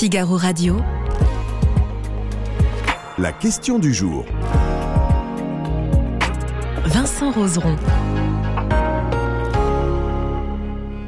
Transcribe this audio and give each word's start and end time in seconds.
Figaro 0.00 0.38
Radio. 0.38 0.80
La 3.18 3.32
question 3.32 3.78
du 3.78 3.92
jour. 3.92 4.24
Vincent 6.86 7.30
Roseron. 7.30 7.76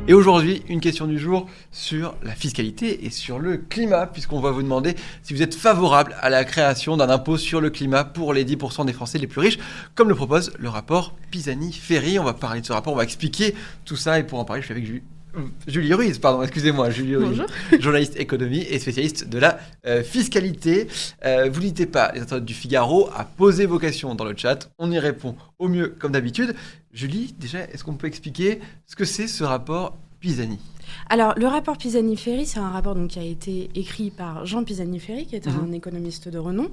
Et 0.07 0.13
aujourd'hui, 0.13 0.63
une 0.69 0.83
question 0.83 1.07
du 1.07 1.19
jour 1.19 1.49
sur 1.71 2.15
la 2.23 2.35
fiscalité 2.35 3.07
et 3.07 3.09
sur 3.09 3.39
le 3.39 3.57
climat, 3.57 4.07
puisqu'on 4.07 4.41
va 4.41 4.51
vous 4.51 4.63
demander 4.63 4.95
si 5.23 5.33
vous 5.33 5.41
êtes 5.41 5.55
favorable 5.55 6.15
à 6.21 6.29
la 6.29 6.45
création 6.45 6.99
d'un 6.99 7.09
impôt 7.09 7.39
sur 7.39 7.63
le 7.63 7.71
climat 7.71 8.05
pour 8.05 8.35
les 8.35 8.45
10% 8.45 8.85
des 8.85 8.93
Français 8.93 9.17
les 9.17 9.27
plus 9.27 9.41
riches, 9.41 9.59
comme 9.95 10.11
le 10.11 10.15
propose 10.15 10.53
le 10.59 10.69
rapport 10.69 11.15
Pisani-Ferry. 11.31 12.19
On 12.19 12.25
va 12.25 12.35
parler 12.35 12.61
de 12.61 12.67
ce 12.67 12.75
rapport, 12.75 12.93
on 12.93 12.97
va 12.97 13.05
expliquer 13.05 13.55
tout 13.87 13.97
ça, 13.97 14.19
et 14.19 14.23
pour 14.23 14.39
en 14.39 14.45
parler, 14.45 14.61
je 14.61 14.67
suis 14.67 14.73
avec 14.73 14.85
Julie. 14.85 15.03
Julie 15.67 15.95
Ruiz, 15.95 16.19
pardon, 16.19 16.43
excusez-moi, 16.43 16.91
Julie 16.91 17.17
Ruiz, 17.17 17.43
journaliste 17.79 18.19
économie 18.19 18.67
et 18.69 18.79
spécialiste 18.79 19.29
de 19.29 19.39
la 19.39 19.59
euh, 19.87 20.03
fiscalité. 20.03 20.89
Euh, 21.25 21.49
vous 21.51 21.61
n'hésitez 21.61 21.87
pas, 21.87 22.13
les 22.15 22.21
internautes 22.21 22.45
du 22.45 22.55
Figaro, 22.55 23.09
à 23.17 23.25
poser 23.25 23.67
vos 23.67 23.79
questions 23.79 24.15
dans 24.15 24.25
le 24.25 24.37
chat. 24.37 24.71
On 24.79 24.91
y 24.91 24.99
répond 24.99 25.37
au 25.59 25.69
mieux 25.69 25.95
comme 25.99 26.13
d'habitude. 26.13 26.55
Julie, 26.93 27.35
déjà, 27.39 27.61
est-ce 27.61 27.85
qu'on 27.85 27.95
peut 27.95 28.07
expliquer 28.07 28.61
ce 28.87 28.97
que 28.97 29.05
c'est 29.05 29.27
ce 29.27 29.45
rapport 29.45 29.97
Pisani 30.23 30.59
alors, 31.09 31.35
le 31.39 31.47
rapport 31.47 31.79
Pisani-Ferry, 31.79 32.45
c'est 32.47 32.59
un 32.59 32.69
rapport 32.69 32.95
donc, 32.95 33.11
qui 33.11 33.19
a 33.19 33.23
été 33.25 33.71
écrit 33.75 34.11
par 34.11 34.45
Jean 34.47 34.63
Pisani-Ferry, 34.63 35.27
qui 35.27 35.37
est 35.37 35.47
un 35.47 35.67
Mhm. 35.67 35.75
économiste 35.75 36.29
de 36.29 36.39
renom, 36.39 36.69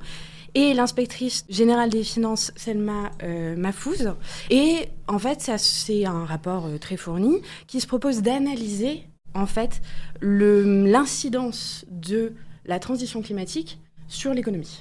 et 0.56 0.74
l'inspectrice 0.74 1.46
générale 1.50 1.90
des 1.90 2.04
finances, 2.04 2.52
Selma 2.56 3.12
euh, 3.24 3.56
Mahfouz. 3.56 4.14
Et 4.50 4.90
en 5.08 5.20
fait, 5.20 5.42
ça, 5.42 5.58
c'est 5.58 6.06
un 6.06 6.26
rapport 6.26 6.66
euh, 6.66 6.78
très 6.78 6.98
fourni 6.98 7.42
qui 7.68 7.80
se 7.80 7.88
propose 7.88 8.22
d'analyser 8.22 9.04
en 9.36 9.46
fait 9.46 9.82
l'incidence 10.22 11.86
de 11.90 12.34
la 12.66 12.80
transition 12.80 13.22
climatique 13.22 13.80
sur 14.08 14.34
l'économie. 14.34 14.80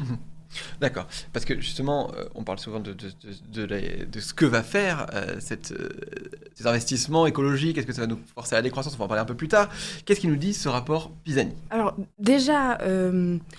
D'accord, 0.80 1.06
parce 1.32 1.44
que 1.44 1.60
justement, 1.60 2.10
euh, 2.16 2.24
on 2.34 2.42
parle 2.42 2.58
souvent 2.58 2.80
de, 2.80 2.92
de, 2.92 4.04
de, 4.04 4.20
ce 4.20 4.34
que 4.34 4.44
va 4.44 4.62
faire 4.62 5.06
euh, 5.14 5.36
cette, 5.40 5.72
euh, 5.72 5.88
ces 6.54 6.66
investissements 6.66 7.26
écologiques, 7.26 7.78
est-ce 7.78 7.86
que 7.86 7.92
ça 7.92 8.02
va 8.02 8.06
nous 8.06 8.20
forcer 8.34 8.54
à 8.54 8.58
la 8.58 8.62
décroissance, 8.62 8.94
on 8.94 8.98
va 8.98 9.04
en 9.04 9.08
parler 9.08 9.22
un 9.22 9.26
peu 9.26 9.34
plus 9.34 9.48
tard. 9.48 9.68
Qu'est-ce 10.04 10.20
qu'il 10.20 10.30
nous 10.30 10.36
dit 10.36 10.54
ce 10.54 10.68
rapport 10.68 11.10
Pisani? 11.24 11.52
Alors 11.70 11.94
déjà, 12.18 12.78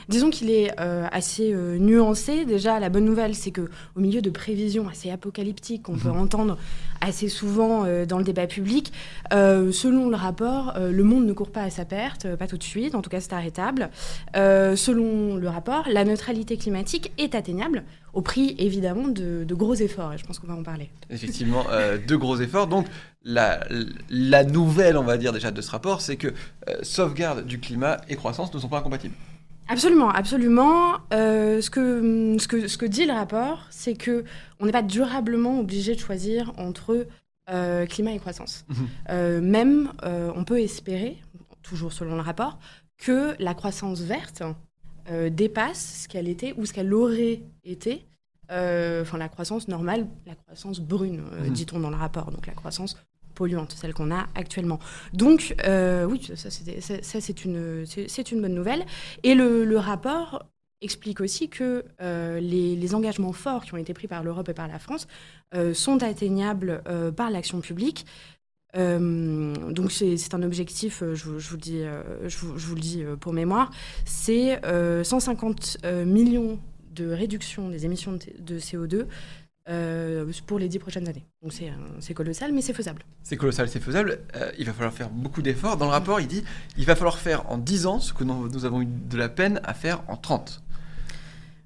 disons 0.07 0.29
qu'il 0.29 0.49
est 0.49 0.77
assez 0.77 1.53
nuancé. 1.53 2.45
Déjà, 2.45 2.79
la 2.79 2.89
bonne 2.89 3.05
nouvelle, 3.05 3.35
c'est 3.35 3.51
que 3.51 3.69
au 3.95 3.99
milieu 3.99 4.21
de 4.21 4.29
prévisions 4.29 4.87
assez 4.87 5.11
apocalyptiques 5.11 5.83
qu'on 5.83 5.97
peut 5.97 6.09
entendre 6.09 6.57
assez 7.01 7.29
souvent 7.29 7.85
euh, 7.85 8.05
dans 8.05 8.17
le 8.17 8.23
débat 8.23 8.47
public, 8.47 8.91
euh, 9.33 9.71
selon 9.71 10.09
le 10.09 10.15
rapport, 10.15 10.73
euh, 10.75 10.91
le 10.91 11.03
monde 11.03 11.25
ne 11.25 11.33
court 11.33 11.51
pas 11.51 11.63
à 11.63 11.69
sa 11.69 11.85
perte, 11.85 12.35
pas 12.35 12.47
tout 12.47 12.57
de 12.57 12.63
suite. 12.63 12.95
En 12.95 13.01
tout 13.01 13.09
cas, 13.09 13.21
c'est 13.21 13.33
arrêtable. 13.33 13.89
Selon 14.33 15.35
le 15.35 15.49
rapport, 15.49 15.85
la 15.89 16.03
neutralité 16.03 16.57
climatique 16.57 17.11
est 17.17 17.35
atteignable 17.35 17.83
au 18.13 18.21
prix 18.21 18.55
évidemment 18.57 19.07
de, 19.07 19.43
de 19.43 19.55
gros 19.55 19.75
efforts. 19.75 20.13
Et 20.13 20.17
je 20.17 20.25
pense 20.25 20.39
qu'on 20.39 20.47
va 20.47 20.55
en 20.55 20.63
parler. 20.63 20.89
Effectivement, 21.09 21.65
deux 22.07 22.17
gros 22.17 22.37
efforts. 22.37 22.67
Donc, 22.67 22.87
la, 23.23 23.59
nouvelle, 24.43 24.97
on 24.97 25.03
va 25.03 25.17
dire 25.17 25.33
déjà 25.33 25.51
de 25.51 25.61
ce 25.61 25.71
rapport, 25.71 26.01
c'est 26.01 26.17
que 26.17 26.33
sauvegarde 26.81 27.45
du 27.45 27.59
climat 27.59 27.97
et 28.09 28.15
croissance 28.15 28.53
ne 28.53 28.59
sont 28.59 28.69
pas 28.69 28.79
incompatibles. 28.79 29.15
Absolument, 29.69 30.09
absolument. 30.09 30.97
Euh, 31.13 31.61
ce, 31.61 31.69
que, 31.69 32.35
ce, 32.39 32.47
que, 32.47 32.67
ce 32.67 32.77
que 32.77 32.85
dit 32.87 33.05
le 33.05 33.13
rapport, 33.13 33.67
c'est 33.69 33.93
que 33.93 34.23
on 34.59 34.65
n'est 34.65 34.71
pas 34.71 34.81
durablement 34.81 35.59
obligé 35.59 35.93
de 35.95 35.99
choisir 35.99 36.51
entre 36.57 37.05
euh, 37.51 37.85
climat 37.85 38.11
et 38.11 38.19
croissance. 38.19 38.65
Mhm. 38.67 38.87
Euh, 39.11 39.41
même, 39.41 39.91
on 40.03 40.43
peut 40.43 40.59
espérer, 40.59 41.17
toujours 41.61 41.93
selon 41.93 42.15
le 42.15 42.21
rapport, 42.21 42.57
que 42.97 43.35
la 43.39 43.53
croissance 43.53 44.01
verte 44.01 44.43
dépasse 45.31 46.01
ce 46.03 46.07
qu'elle 46.07 46.27
était 46.27 46.53
ou 46.57 46.65
ce 46.65 46.73
qu'elle 46.73 46.93
aurait 46.93 47.41
été. 47.63 48.05
Enfin, 48.49 49.17
la 49.19 49.29
croissance 49.29 49.67
normale, 49.67 50.07
la 50.25 50.35
croissance 50.35 50.79
brune, 50.79 51.21
Mhm. 51.43 51.49
dit-on 51.53 51.79
dans 51.79 51.89
le 51.91 51.95
rapport, 51.95 52.31
donc 52.31 52.47
la 52.47 52.53
croissance 52.53 52.97
polluante, 53.39 53.71
celle 53.71 53.93
qu'on 53.93 54.11
a 54.11 54.27
actuellement. 54.35 54.79
Donc, 55.13 55.55
euh, 55.65 56.03
oui, 56.03 56.29
ça, 56.35 56.49
c'est 56.49 57.45
une, 57.45 58.41
bonne 58.41 58.53
nouvelle. 58.53 58.85
Et 59.23 59.33
le, 59.33 59.77
rapport 59.77 60.45
explique 60.81 61.21
aussi 61.21 61.47
que 61.47 61.85
euh, 62.01 62.41
les, 62.41 62.95
engagements 62.95 63.31
forts 63.31 63.63
qui 63.63 63.73
ont 63.73 63.77
été 63.77 63.93
pris 63.93 64.07
par 64.07 64.23
l'Europe 64.23 64.49
et 64.49 64.53
par 64.53 64.67
la 64.67 64.77
France 64.77 65.07
euh, 65.55 65.73
sont 65.73 66.03
atteignables 66.03 66.83
par 67.15 67.29
l'action 67.29 67.61
publique. 67.61 68.05
Donc 68.75 69.91
c'est 69.91 70.33
un 70.33 70.43
objectif, 70.43 71.01
je, 71.13 71.23
vous- 71.23 71.55
le 71.55 71.57
dis, 71.57 71.81
je, 72.27 72.37
vous, 72.37 72.75
le 72.75 72.81
dis 72.81 73.03
pour 73.21 73.33
mémoire, 73.33 73.71
c'est 74.05 74.63
euh, 74.65 75.03
150 75.03 75.77
euh, 75.85 76.05
millions 76.05 76.59
de 76.91 77.09
réduction 77.09 77.69
des 77.69 77.85
émissions 77.85 78.13
de 78.13 78.59
CO2 78.59 79.05
euh, 79.69 80.25
pour 80.47 80.59
les 80.59 80.67
dix 80.67 80.79
prochaines 80.79 81.07
années. 81.07 81.25
Donc 81.41 81.53
c'est 81.53 81.69
euh, 81.69 81.73
c'est 81.99 82.13
colossal, 82.13 82.51
mais 82.53 82.61
c'est 82.61 82.73
faisable. 82.73 83.03
C'est 83.23 83.37
colossal, 83.37 83.69
c'est 83.69 83.79
faisable. 83.79 84.19
Euh, 84.35 84.51
il 84.57 84.65
va 84.65 84.73
falloir 84.73 84.93
faire 84.93 85.09
beaucoup 85.09 85.41
d'efforts. 85.41 85.77
Dans 85.77 85.85
le 85.85 85.91
rapport, 85.91 86.19
il 86.19 86.27
dit 86.27 86.43
il 86.77 86.85
va 86.85 86.95
falloir 86.95 87.17
faire 87.19 87.49
en 87.51 87.57
10 87.57 87.85
ans 87.85 87.99
ce 87.99 88.13
que 88.13 88.23
nous, 88.23 88.49
nous 88.49 88.65
avons 88.65 88.81
eu 88.81 88.87
de 88.87 89.17
la 89.17 89.29
peine 89.29 89.61
à 89.63 89.73
faire 89.73 90.01
en 90.07 90.17
30. 90.17 90.61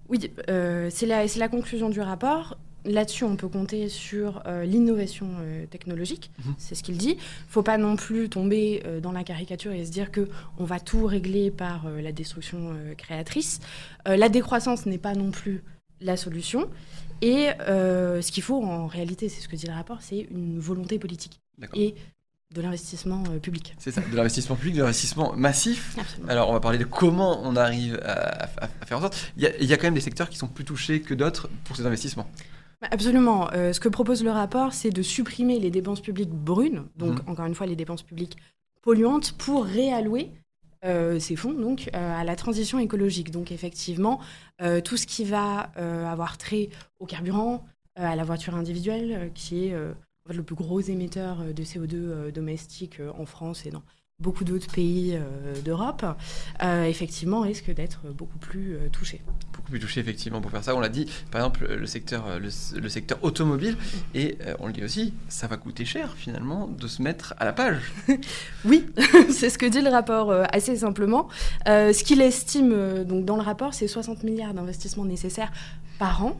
Oui, 0.09 0.31
euh, 0.49 0.89
c'est 0.91 1.05
la, 1.05 1.47
conclusion 1.47 1.89
du 1.89 2.01
rapport. 2.01 2.57
Là-dessus, 2.85 3.23
on 3.23 3.37
peut 3.37 3.47
compter 3.47 3.87
sur 3.87 4.43
euh, 4.45 4.65
l'innovation 4.65 5.27
euh, 5.39 5.65
technologique, 5.67 6.31
Mhm. 6.45 6.53
c'est 6.57 6.75
ce 6.75 6.83
qu'il 6.83 6.97
dit. 6.97 7.11
Il 7.11 7.15
ne 7.15 7.49
faut 7.49 7.63
pas 7.63 7.77
non 7.77 7.95
plus 7.95 8.27
tomber 8.27 8.83
euh, 8.85 8.99
dans 8.99 9.13
la 9.13 9.23
caricature 9.23 9.71
et 9.71 9.85
se 9.85 9.91
dire 9.91 10.11
que 10.11 10.27
on 10.59 10.65
va 10.65 10.81
tout 10.81 11.05
régler 11.05 11.49
par 11.49 11.89
la 11.89 12.11
destruction 12.11 12.75
créatrice. 12.97 13.59
La 14.05 14.27
décroissance 14.27 14.85
n'est 14.85 14.97
pas 14.97 15.13
non 15.13 15.31
plus 15.31 15.63
la 16.01 16.17
solution. 16.17 16.69
Et 17.25 17.49
euh, 17.61 18.21
ce 18.21 18.31
qu'il 18.33 18.43
faut 18.43 18.61
en 18.63 18.85
réalité, 18.87 19.29
c'est 19.29 19.39
ce 19.41 19.47
que 19.47 19.55
dit 19.55 19.65
le 19.67 19.73
rapport, 19.73 19.99
c'est 20.01 20.27
une 20.31 20.59
volonté 20.59 20.99
politique 20.99 21.39
et 21.73 21.95
de 22.53 22.61
l'investissement 22.61 23.23
euh, 23.31 23.39
public. 23.39 23.73
C'est 23.79 23.91
ça, 23.91 24.01
de 24.01 24.15
l'investissement 24.15 24.55
public, 24.55 24.75
de 24.75 24.81
l'investissement 24.81 25.33
massif. 25.35 25.95
Absolument. 25.97 26.29
Alors, 26.29 26.49
on 26.49 26.53
va 26.53 26.59
parler 26.59 26.77
de 26.77 26.83
comment 26.83 27.39
on 27.43 27.55
arrive 27.55 27.95
à, 28.03 28.43
à- 28.43 28.49
à 28.81 28.85
faire 28.85 28.97
en 28.97 29.01
sorte. 29.01 29.31
Il 29.37 29.43
y, 29.43 29.47
a, 29.47 29.55
il 29.57 29.65
y 29.65 29.73
a 29.73 29.77
quand 29.77 29.87
même 29.87 29.93
des 29.95 30.01
secteurs 30.01 30.29
qui 30.29 30.37
sont 30.37 30.47
plus 30.47 30.65
touchés 30.65 31.01
que 31.01 31.13
d'autres 31.13 31.49
pour 31.63 31.75
ces 31.77 31.85
investissements. 31.85 32.27
Bah, 32.81 32.89
Absolument. 32.91 33.49
Euh, 33.53 33.71
ce 33.73 33.79
que 33.79 33.89
propose 33.89 34.23
le 34.23 34.31
rapport, 34.31 34.73
c'est 34.73 34.89
de 34.91 35.01
supprimer 35.01 35.59
les 35.59 35.71
dépenses 35.71 36.01
publiques 36.01 36.29
brunes, 36.29 36.83
donc 36.97 37.23
Mhm. 37.23 37.29
encore 37.29 37.45
une 37.45 37.55
fois 37.55 37.65
les 37.67 37.75
dépenses 37.77 38.03
publiques 38.03 38.35
polluantes, 38.81 39.31
pour 39.37 39.63
réallouer 39.65 40.29
euh, 40.85 41.19
ces 41.19 41.35
fonds 41.35 41.53
donc 41.53 41.89
euh, 41.93 42.21
à 42.21 42.23
la 42.23 42.35
transition 42.35 42.79
écologique. 42.79 43.31
Donc 43.31 43.51
effectivement, 43.51 44.19
euh, 44.61 44.81
tout 44.81 44.97
ce 44.97 45.07
qui 45.07 45.23
va 45.23 45.71
avoir 46.09 46.37
trait 46.37 46.69
au 46.99 47.05
carburant, 47.05 47.65
à 47.95 48.15
la 48.15 48.23
voiture 48.23 48.55
individuelle, 48.55 49.31
qui 49.35 49.67
est 49.67 49.75
le 50.31 50.43
plus 50.43 50.55
gros 50.55 50.79
émetteur 50.79 51.43
de 51.53 51.63
CO2 51.63 51.93
euh, 51.93 52.31
domestique 52.31 53.01
en 53.17 53.25
France 53.25 53.65
et 53.65 53.71
dans 53.71 53.83
beaucoup 54.19 54.43
d'autres 54.43 54.71
pays 54.71 55.15
euh, 55.15 55.59
d'Europe, 55.63 56.05
euh, 56.63 56.85
effectivement 56.85 57.41
risque 57.41 57.73
d'être 57.73 58.07
beaucoup 58.13 58.37
plus 58.37 58.75
euh, 58.75 58.89
touché. 58.91 59.21
Beaucoup 59.53 59.71
plus 59.71 59.79
touchés, 59.79 59.99
effectivement, 60.01 60.39
pour 60.39 60.51
faire 60.51 60.63
ça. 60.63 60.75
On 60.75 60.79
l'a 60.79 60.89
dit, 60.89 61.09
par 61.31 61.41
exemple, 61.41 61.67
le 61.67 61.85
secteur, 61.85 62.25
euh, 62.27 62.39
le, 62.39 62.49
le 62.79 62.89
secteur 62.89 63.19
automobile. 63.23 63.75
Et 64.13 64.37
on 64.59 64.67
le 64.67 64.73
dit 64.73 64.83
aussi, 64.83 65.13
ça 65.29 65.47
va 65.47 65.57
coûter 65.57 65.85
cher, 65.85 66.13
finalement, 66.15 66.67
de 66.67 66.87
se 66.87 67.01
mettre 67.01 67.33
à 67.37 67.45
la 67.45 67.53
page. 67.53 67.79
Oui, 68.65 68.85
c'est 69.29 69.49
ce 69.49 69.57
que 69.57 69.65
dit 69.65 69.81
le 69.81 69.89
rapport 69.89 70.31
assez 70.53 70.77
simplement. 70.77 71.27
Ce 71.65 72.03
qu'il 72.03 72.21
estime 72.21 73.03
donc 73.03 73.25
dans 73.25 73.35
le 73.35 73.41
rapport, 73.41 73.73
c'est 73.73 73.87
60 73.87 74.23
milliards 74.23 74.53
d'investissements 74.53 75.03
nécessaires 75.03 75.51
par 75.99 76.25
an 76.25 76.39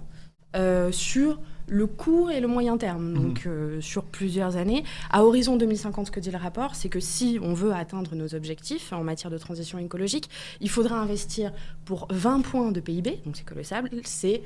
euh, 0.56 0.92
sur 0.92 1.40
le 1.68 1.88
court 1.88 2.32
et 2.32 2.40
le 2.40 2.48
moyen 2.48 2.78
terme, 2.78 3.14
donc 3.14 3.44
euh, 3.46 3.80
sur 3.82 4.04
plusieurs 4.04 4.58
années. 4.58 4.84
À 5.10 5.24
horizon 5.24 5.56
2050, 5.56 6.08
ce 6.08 6.12
que 6.12 6.20
dit 6.20 6.32
le 6.32 6.38
rapport, 6.38 6.76
c'est 6.76 6.90
que 6.90 7.00
si 7.00 7.40
on 7.42 7.54
veut 7.54 7.74
atteindre 7.74 8.16
nos 8.16 8.36
objectifs 8.36 8.92
en 8.94 9.04
matière 9.04 9.32
de 9.32 9.38
transition 9.38 9.80
écologique, 9.80 10.30
il 10.62 10.70
faudra 10.70 11.00
investir 11.00 11.54
pour 11.86 12.08
20 12.12 12.42
points 12.42 12.72
de 12.72 12.80
PIB, 12.80 13.22
donc 13.26 13.36
c'est 13.38 13.46
colossal, 13.46 13.90
c'est 14.04 14.42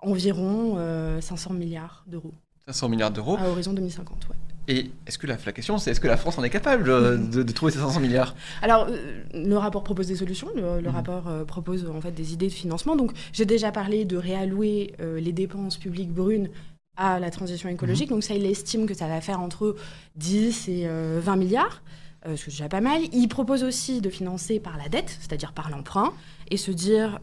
environ 0.00 0.74
euh, 0.78 1.20
500 1.20 1.54
milliards 1.54 2.04
d'euros 2.06 2.34
500 2.68 2.88
milliards 2.90 3.10
d'euros. 3.10 3.36
à 3.38 3.48
horizon 3.48 3.72
2050. 3.72 4.28
ouais. 4.28 4.36
Et 4.70 4.90
est-ce 5.06 5.16
que 5.16 5.26
la, 5.26 5.38
la 5.46 5.52
question, 5.52 5.78
c'est 5.78 5.90
est-ce 5.92 6.00
que 6.00 6.08
la 6.08 6.18
France 6.18 6.36
en 6.36 6.44
est 6.44 6.50
capable 6.50 6.90
euh, 6.90 7.16
de, 7.16 7.42
de 7.42 7.52
trouver 7.52 7.72
ces 7.72 7.78
500 7.78 8.00
milliards? 8.00 8.34
Alors, 8.60 8.86
euh, 8.90 9.22
le 9.32 9.56
rapport 9.56 9.82
propose 9.82 10.08
des 10.08 10.16
solutions. 10.16 10.48
Le, 10.54 10.80
le 10.82 10.88
Mhm. 10.90 10.94
rapport 10.94 11.28
euh, 11.28 11.44
propose 11.46 11.88
en 11.88 12.00
fait 12.02 12.10
des 12.12 12.34
idées 12.34 12.48
de 12.48 12.52
financement. 12.52 12.94
Donc, 12.94 13.12
j'ai 13.32 13.46
déjà 13.46 13.72
parlé 13.72 14.04
de 14.04 14.16
réallouer 14.18 14.92
les 15.00 15.32
dépenses 15.32 15.78
publiques 15.78 16.12
brunes 16.12 16.50
à 16.98 17.18
la 17.18 17.30
transition 17.30 17.70
écologique. 17.70 18.10
Donc, 18.10 18.22
ça, 18.22 18.34
il 18.34 18.44
estime 18.44 18.84
que 18.86 18.92
ça 18.92 19.08
va 19.08 19.22
faire 19.22 19.40
entre 19.40 19.74
10 20.16 20.68
et 20.68 20.82
euh, 20.86 21.18
20 21.22 21.36
milliards. 21.36 21.80
ce 22.26 22.34
qui 22.34 22.50
est 22.50 22.52
déjà 22.52 22.68
pas 22.68 22.82
mal. 22.82 23.00
Il 23.14 23.28
propose 23.28 23.64
aussi 23.64 24.02
de 24.02 24.10
financer 24.10 24.60
par 24.60 24.76
la 24.76 24.90
dette, 24.90 25.16
c'est-à-dire 25.20 25.52
par 25.54 25.70
l'emprunt, 25.70 26.12
et 26.50 26.58
se 26.58 26.72
dire 26.72 27.20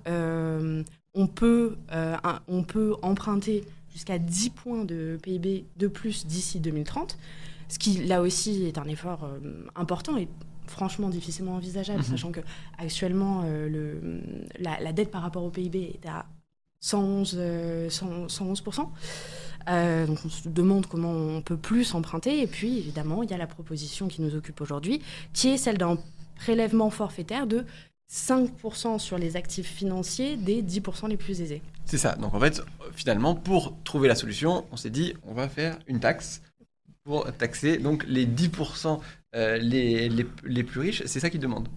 on, 1.17 1.27
peut, 1.27 1.75
un- 1.91 2.39
on 2.47 2.63
peut 2.63 2.95
emprunter 3.03 3.63
jusqu'à 3.95 4.19
10 4.19 4.49
points 4.51 4.85
de 4.85 5.17
PIB 5.23 5.65
de 5.77 5.87
plus 5.87 6.27
d'ici 6.27 6.59
2030, 6.59 7.17
ce 7.69 7.79
qui 7.79 8.03
là 8.05 8.21
aussi 8.21 8.65
est 8.65 8.77
un 8.77 8.85
effort 8.85 9.23
euh, 9.23 9.39
important 9.75 10.17
et 10.17 10.27
franchement 10.67 11.09
difficilement 11.09 11.55
envisageable, 11.55 11.99
Mhm. 11.99 12.05
sachant 12.05 12.31
que 12.31 12.41
actuellement 12.77 13.41
euh, 13.45 13.67
le, 13.69 14.21
la, 14.59 14.79
la 14.79 14.93
dette 14.93 15.09
par 15.11 15.21
rapport 15.23 15.43
au 15.43 15.49
PIB 15.49 15.97
est 16.03 16.07
à 16.07 16.25
111, 16.81 17.35
euh, 17.39 17.89
100 17.89 18.27
111%. 18.27 18.89
Euh, 19.67 20.05
donc 20.05 20.19
on 20.25 20.29
se 20.29 20.47
demande 20.47 20.85
comment 20.85 21.11
on 21.11 21.41
peut 21.41 21.57
plus 21.57 21.95
emprunter. 21.95 22.41
Et 22.41 22.47
puis 22.47 22.77
évidemment, 22.77 23.23
il 23.23 23.31
y 23.31 23.33
a 23.33 23.37
la 23.37 23.47
proposition 23.47 24.07
qui 24.07 24.21
nous 24.21 24.35
occupe 24.35 24.61
aujourd'hui, 24.61 25.01
qui 25.33 25.47
est 25.49 25.57
celle 25.57 25.77
d'un 25.79 25.97
prélèvement 26.35 26.89
forfaitaire 26.91 27.47
de 27.47 27.65
5% 28.11 28.99
sur 28.99 29.17
les 29.17 29.35
actifs 29.35 29.67
financiers 29.67 30.37
des 30.37 30.61
10% 30.61 31.09
les 31.09 31.17
plus 31.17 31.41
aisés. 31.41 31.61
C'est 31.85 31.97
ça. 31.97 32.15
Donc 32.15 32.33
en 32.33 32.39
fait, 32.39 32.61
finalement, 32.93 33.35
pour 33.35 33.75
trouver 33.83 34.07
la 34.07 34.15
solution, 34.15 34.65
on 34.71 34.77
s'est 34.77 34.89
dit, 34.89 35.13
on 35.23 35.33
va 35.33 35.49
faire 35.49 35.77
une 35.87 35.99
taxe 35.99 36.41
pour 37.03 37.31
taxer 37.33 37.77
donc 37.77 38.03
les 38.07 38.25
10% 38.25 38.99
euh, 39.35 39.57
les, 39.57 40.07
les, 40.09 40.25
les 40.45 40.63
plus 40.63 40.79
riches. 40.79 41.03
C'est 41.05 41.19
ça 41.19 41.29
qu'ils 41.29 41.39
demandent. 41.41 41.67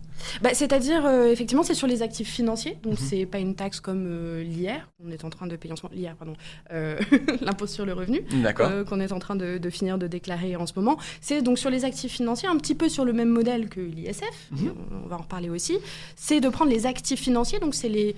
Bah, 0.43 0.51
C'est-à-dire, 0.53 1.05
euh, 1.07 1.31
effectivement, 1.31 1.63
c'est 1.63 1.75
sur 1.75 1.87
les 1.87 2.03
actifs 2.03 2.29
financiers. 2.29 2.77
Donc, 2.83 2.93
Mhm. 3.01 3.07
c'est 3.09 3.27
pas 3.27 3.39
une 3.39 3.55
taxe 3.55 3.81
comme 3.81 4.07
euh, 4.09 4.43
l'IR. 4.43 4.89
On 5.05 5.11
est 5.11 5.25
en 5.25 5.31
train 5.31 5.47
de 5.47 5.57
payer 5.57 5.73
en 5.73 5.77
ce 5.77 5.83
moment. 5.85 5.95
L'IR, 5.95 6.15
pardon. 6.17 6.35
L'impôt 7.41 7.67
sur 7.67 7.85
le 7.87 7.93
revenu. 7.93 8.23
Qu'on 8.89 9.01
est 9.01 9.13
en 9.13 9.19
train 9.19 9.37
de, 9.37 9.59
de 9.59 9.71
finir 9.71 9.99
de 9.99 10.07
déclarer 10.07 10.57
en 10.57 10.67
ce 10.67 10.73
moment. 10.77 10.99
C'est 11.21 11.43
donc 11.43 11.59
sur 11.59 11.71
les 11.71 11.85
actifs 11.85 12.13
financiers, 12.13 12.49
un 12.49 12.57
petit 12.57 12.75
peu 12.75 12.89
sur 12.89 13.05
le 13.05 13.13
même 13.13 13.29
modèle 13.29 13.69
que 13.69 13.81
l'ISF, 13.81 14.23
Mhm. 14.53 14.75
on, 14.93 15.05
on 15.05 15.09
va 15.09 15.17
en 15.17 15.23
reparler 15.23 15.51
aussi. 15.51 15.79
C'est 16.17 16.41
de 16.41 16.49
prendre 16.49 16.71
les 16.71 16.87
actifs 16.87 17.21
financiers, 17.21 17.59
donc 17.61 17.75
c'est 17.75 17.89
les, 17.89 18.15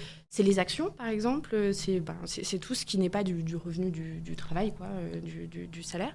actions 0.58 0.90
par 0.96 1.08
exemple, 1.08 1.70
c'est 1.72 2.00
ben, 2.00 2.16
c'est- 2.24 2.58
tout 2.58 2.74
ce 2.74 2.84
qui 2.86 2.98
n'est 2.98 3.08
pas 3.10 3.22
du, 3.24 3.42
du 3.42 3.56
revenu 3.56 3.90
du, 3.90 4.20
du 4.20 4.36
travail, 4.36 4.72
quoi, 4.76 4.86
du, 5.22 5.82
salaire, 5.82 6.14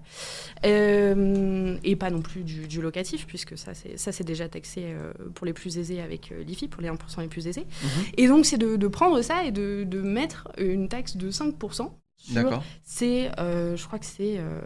et 0.64 1.96
pas 1.96 2.10
non 2.10 2.22
plus 2.22 2.44
du, 2.44 2.68
du 2.68 2.80
puisque 3.24 3.58
ça 3.58 3.74
c'est 3.74 4.24
déjà 4.24 4.50
taxé 4.50 4.84
euh, 4.86 5.14
pour 5.34 5.46
les 5.46 5.54
plus 5.54 5.78
aisés 5.78 6.02
avec 6.02 6.32
euh, 6.32 6.44
l'IFI, 6.44 6.68
pour 6.68 6.82
les 6.82 6.90
1% 6.90 7.22
les 7.22 7.28
plus 7.28 7.48
aisés. 7.48 7.66
Mhm. 7.84 7.90
Et 8.18 8.28
donc 8.28 8.46
c'est 8.46 8.58
de, 8.58 8.76
de 8.76 8.88
prendre 8.88 9.22
ça 9.22 9.44
et 9.46 9.52
de, 9.52 9.86
de 9.88 10.02
mettre 10.02 10.50
une 10.58 10.90
taxe 10.90 11.18
de 11.18 11.32
5% 11.32 11.92
sur 12.18 12.34
D'accord. 12.34 12.64
c'est, 12.84 13.32
euh, 13.40 13.76
je 13.76 13.86
crois 13.86 14.00
que 14.00 14.06
c'est 14.06 14.38
euh, 14.40 14.62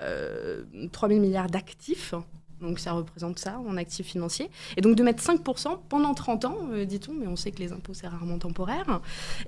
euh, 0.00 0.64
3 0.92 1.08
000 1.08 1.20
milliards 1.20 1.50
d'actifs. 1.50 2.14
Donc 2.60 2.78
ça 2.78 2.92
représente 2.92 3.38
ça 3.38 3.58
en 3.58 3.76
actifs 3.76 4.06
financiers. 4.06 4.50
Et 4.76 4.80
donc 4.80 4.96
de 4.96 5.02
mettre 5.02 5.22
5% 5.22 5.78
pendant 5.88 6.14
30 6.14 6.44
ans, 6.46 6.56
euh, 6.72 6.84
dit-on, 6.84 7.12
mais 7.12 7.26
on 7.26 7.36
sait 7.36 7.50
que 7.50 7.58
les 7.58 7.72
impôts 7.72 7.94
c'est 7.94 8.08
rarement 8.08 8.38
temporaire. 8.38 9.00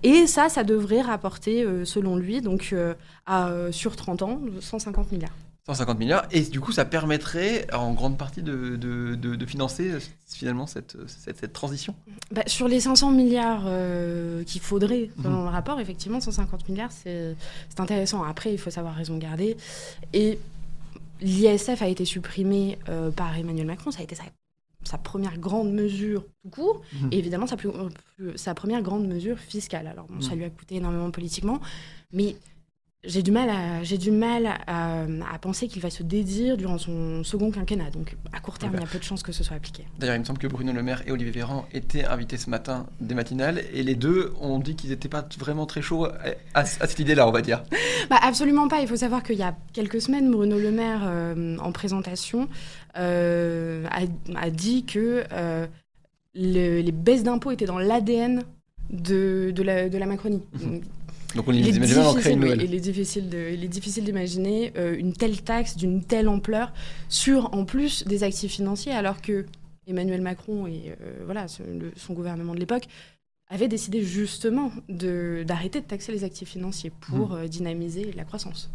Et 0.02 0.26
ça, 0.26 0.48
ça 0.48 0.64
devrait 0.64 1.00
rapporter, 1.00 1.62
euh, 1.62 1.84
selon 1.84 2.16
lui, 2.16 2.40
donc 2.40 2.70
euh, 2.72 2.94
à, 3.26 3.50
sur 3.70 3.96
30 3.96 4.22
ans, 4.22 4.40
150 4.60 5.12
milliards. 5.12 5.34
150 5.68 5.98
milliards. 5.98 6.26
Et 6.30 6.40
du 6.42 6.60
coup, 6.60 6.72
ça 6.72 6.84
permettrait 6.84 7.66
en 7.74 7.92
grande 7.92 8.16
partie 8.16 8.42
de, 8.42 8.76
de, 8.76 9.14
de- 9.14 9.36
de 9.36 9.46
financer 9.46 9.90
euh, 9.92 10.00
finalement 10.26 10.66
cette, 10.66 10.96
cette, 11.06 11.38
cette 11.38 11.52
transition. 11.52 11.94
Bah, 12.30 12.42
sur 12.46 12.68
les 12.68 12.80
500 12.80 13.10
milliards 13.12 13.64
euh, 13.66 14.42
qu'il 14.44 14.60
faudrait, 14.62 15.10
Mhm. 15.18 15.24
le 15.30 15.48
rapport, 15.48 15.78
effectivement, 15.80 16.20
150 16.20 16.68
milliards, 16.68 16.90
c'est 16.92 17.36
intéressant. 17.78 18.22
Après, 18.24 18.52
il 18.52 18.58
faut 18.58 18.70
savoir 18.70 18.94
raison 18.94 19.18
garder. 19.18 19.56
Et 20.14 20.38
l'ISF 21.20 21.82
a 21.82 21.88
été 21.88 22.04
supprimé 22.04 22.78
euh, 22.88 23.10
par 23.10 23.36
Emmanuel 23.36 23.66
Macron. 23.66 23.90
Ça 23.90 24.00
a 24.00 24.02
été 24.04 24.14
sa, 24.14 24.24
sa 24.84 24.96
première 24.98 25.36
grande 25.38 25.70
mesure 25.72 26.24
tout 26.42 26.48
court. 26.50 26.82
Mhm. 27.02 27.08
Et 27.12 27.18
évidemment, 27.18 27.46
sa, 27.46 27.56
plus- 27.56 27.70
sa 28.36 28.54
première 28.54 28.80
grande 28.82 29.06
mesure 29.06 29.38
fiscale. 29.38 29.86
Alors, 29.86 30.06
bon, 30.08 30.20
ça 30.22 30.30
Mhm. 30.30 30.36
lui 30.38 30.44
a 30.44 30.50
coûté 30.50 30.76
énormément 30.76 31.10
politiquement. 31.10 31.60
Mais 32.12 32.36
j'ai 33.04 33.22
du 33.22 33.30
mal 33.30 33.48
à, 33.48 33.82
j'ai 33.84 33.96
du 33.96 34.10
mal 34.10 34.46
à, 34.66 35.02
à 35.02 35.38
penser 35.40 35.68
qu'il 35.68 35.80
va 35.80 35.88
se 35.88 36.02
dédire 36.02 36.56
durant 36.56 36.78
son 36.78 37.22
second 37.22 37.50
quinquennat. 37.52 37.90
Donc, 37.90 38.16
à 38.32 38.40
court 38.40 38.58
terme, 38.58 38.72
il 38.74 38.80
y 38.80 38.82
a 38.82 38.86
peu 38.86 38.98
de 38.98 39.04
chances 39.04 39.22
que 39.22 39.30
ce 39.30 39.44
soit 39.44 39.56
appliqué. 39.56 39.84
D'ailleurs, 39.98 40.16
il 40.16 40.18
me 40.18 40.24
semble 40.24 40.40
que 40.40 40.48
Bruno 40.48 40.72
Le 40.72 40.82
Maire 40.82 41.02
et 41.06 41.12
Olivier 41.12 41.30
Véran 41.32 41.66
étaient 41.72 42.04
invités 42.04 42.36
ce 42.36 42.50
matin 42.50 42.86
des 43.00 43.14
matinales. 43.14 43.62
Et 43.72 43.84
les 43.84 43.94
deux 43.94 44.32
ont 44.40 44.58
dit 44.58 44.74
qu'ils 44.74 44.90
n'étaient 44.90 45.08
pas 45.08 45.26
vraiment 45.38 45.64
très 45.64 45.80
chauds 45.80 46.06
à, 46.06 46.12
à- 46.54 46.60
à 46.62 46.64
cette 46.64 46.98
idée-là, 46.98 47.28
on 47.28 47.32
va 47.32 47.40
dire. 47.42 47.62
Bah, 48.10 48.16
absolument 48.22 48.68
pas. 48.68 48.80
Il 48.80 48.88
faut 48.88 48.96
savoir 48.96 49.22
qu'il 49.22 49.36
y 49.36 49.42
a 49.42 49.54
quelques 49.74 50.00
semaines, 50.00 50.30
Bruno 50.30 50.58
Le 50.58 50.70
Maire, 50.70 51.02
euh, 51.04 51.56
en 51.58 51.72
présentation, 51.72 52.48
euh, 52.96 53.86
a, 53.90 54.00
a 54.34 54.50
dit 54.50 54.84
que 54.86 55.24
euh, 55.32 55.66
le- 56.34 56.80
les 56.80 56.92
baisses 56.92 57.22
d'impôts 57.22 57.50
étaient 57.50 57.66
dans 57.66 57.78
l'ADN 57.78 58.44
de, 58.90 59.52
de, 59.54 59.62
la, 59.62 59.88
de 59.90 59.98
la 59.98 60.06
Macronie. 60.06 60.42
Mhm. 60.54 60.60
Donc, 60.72 60.82
Donc 61.34 61.46
on 61.48 61.52
il, 61.52 61.66
est 61.68 61.70
imagine 61.76 61.94
créer 61.94 62.12
difficile, 62.14 62.32
une 62.32 62.44
oui, 62.44 62.50
il 62.64 62.74
est 62.74 62.80
difficile 62.80 63.28
de- 63.28 63.50
il 63.52 63.62
est 63.64 63.68
difficile 63.68 64.04
d'imaginer 64.04 64.72
euh, 64.76 64.96
une 64.98 65.12
telle 65.12 65.42
taxe 65.42 65.76
d'une 65.76 66.02
telle 66.02 66.28
ampleur 66.28 66.72
sur, 67.08 67.52
en 67.54 67.64
plus, 67.66 68.04
des 68.06 68.24
actifs 68.24 68.52
financiers, 68.52 68.92
alors 68.92 69.20
que 69.20 69.44
Emmanuel 69.86 70.22
Macron 70.22 70.66
et 70.66 70.94
euh, 71.02 71.22
voilà, 71.26 71.46
le- 71.66 71.92
son 71.96 72.14
gouvernement 72.14 72.54
de 72.54 72.60
l'époque 72.60 72.84
avaient 73.50 73.68
décidé 73.68 74.02
justement 74.02 74.70
de- 74.88 75.42
d'arrêter 75.46 75.80
de, 75.80 75.86
taxer 75.86 76.12
les 76.12 76.24
actifs 76.24 76.48
financiers 76.50 76.92
pour 77.00 77.30
Mhm. 77.30 77.36
euh, 77.38 77.48
dynamiser 77.48 78.12
la 78.16 78.24
croissance. 78.24 78.70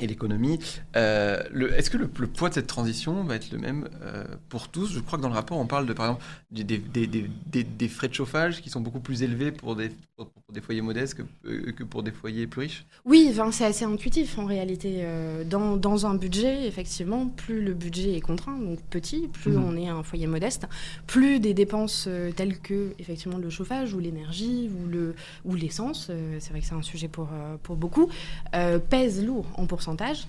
et 0.00 0.06
l'économie. 0.06 0.60
Euh, 0.94 1.42
Est-ce 1.76 1.90
que 1.90 1.96
le, 1.96 2.08
le 2.20 2.26
poids 2.28 2.48
de 2.50 2.54
cette 2.54 2.68
transition 2.68 3.24
va 3.24 3.34
être 3.34 3.50
le 3.50 3.58
même 3.58 3.88
euh, 4.02 4.22
pour 4.48 4.68
tous? 4.68 4.92
Je 4.92 5.00
crois 5.00 5.18
que 5.18 5.22
dans 5.24 5.28
le 5.28 5.34
rapport, 5.34 5.58
on 5.58 5.66
parle 5.66 5.86
de, 5.86 5.92
par 5.92 6.06
exemple 6.06 6.24
des, 6.52 6.62
des- 6.62 6.78
des- 7.08 7.28
des- 7.46 7.64
des 7.64 7.88
frais 7.88 8.06
de 8.06 8.14
chauffage 8.14 8.60
qui 8.62 8.70
sont 8.70 8.80
beaucoup 8.80 9.00
plus 9.00 9.24
élevés 9.24 9.50
pour 9.50 9.74
des, 9.74 9.90
pour, 10.14 10.30
pour 10.48 10.54
des 10.54 10.62
foyers 10.62 10.80
modestes 10.80 11.14
que, 11.14 11.22
euh, 11.46 11.72
que 11.72 11.84
pour 11.84 12.02
des 12.02 12.10
foyers 12.10 12.46
plus 12.46 12.60
riches. 12.62 12.86
Oui, 13.04 13.28
enfin, 13.30 13.52
c'est 13.52 13.66
assez 13.66 13.84
intuitif 13.84 14.38
en 14.38 14.46
réalité. 14.46 15.00
Euh, 15.00 15.44
dans, 15.44 15.76
dans 15.76 16.06
un 16.06 16.14
budget, 16.14 16.66
effectivement, 16.66 17.26
plus 17.26 17.60
le 17.62 17.74
budget 17.74 18.14
est 18.16 18.22
contraint, 18.22 18.56
donc 18.56 18.80
petit, 18.88 19.28
plus 19.30 19.52
Mhm. 19.52 19.62
on 19.64 19.76
est 19.76 19.88
un 19.88 20.02
foyer 20.02 20.26
modeste, 20.26 20.66
plus 21.06 21.38
des 21.38 21.52
dépenses 21.52 22.06
euh, 22.08 22.32
telles 22.32 22.58
que 22.60 22.94
effectivement 22.98 23.36
le 23.36 23.50
chauffage 23.50 23.92
ou 23.92 23.98
l'énergie 23.98 24.70
ou 24.74 24.88
le 24.88 25.14
ou 25.44 25.54
l'essence, 25.54 26.10
c'est 26.38 26.50
vrai 26.50 26.60
que 26.60 26.66
c'est 26.66 26.74
un 26.74 26.80
sujet 26.82 27.08
pour 27.08 27.28
pour 27.62 27.76
beaucoup, 27.76 28.08
euh, 28.54 28.78
pèsent 28.78 29.22
lourd 29.22 29.44
en 29.56 29.66
pourcentage. 29.66 30.26